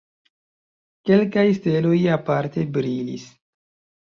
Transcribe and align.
Kelkaj 1.09 1.43
steloj 1.57 1.93
aparte 2.17 2.65
brilis. 2.79 3.29